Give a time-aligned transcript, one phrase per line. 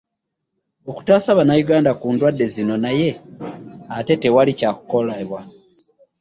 [0.89, 3.09] Okutaasa Bannayuganda ku ndwadde zino naye
[3.97, 5.39] ate tewali kyakolebwa.